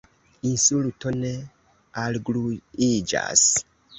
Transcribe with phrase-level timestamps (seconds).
[0.51, 1.33] Insulto ne
[2.05, 3.47] algluiĝas.